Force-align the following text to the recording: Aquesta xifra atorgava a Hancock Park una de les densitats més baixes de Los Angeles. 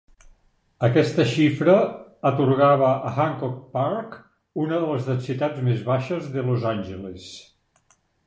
Aquesta 0.85 1.25
xifra 1.31 1.75
atorgava 2.29 2.87
a 3.09 3.11
Hancock 3.17 3.59
Park 3.77 4.17
una 4.65 4.81
de 4.85 4.89
les 4.95 5.05
densitats 5.11 5.63
més 5.71 5.85
baixes 5.93 6.31
de 6.37 6.47
Los 6.51 6.67
Angeles. 6.73 7.29